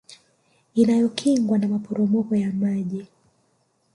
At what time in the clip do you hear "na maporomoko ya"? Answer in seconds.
1.57-2.51